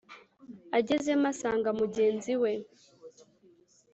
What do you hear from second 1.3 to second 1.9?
asanga